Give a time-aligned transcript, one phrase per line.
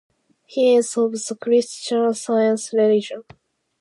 [0.47, 3.21] He is of the Christian Science religion.